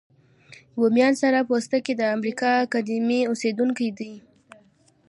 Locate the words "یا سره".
1.15-1.47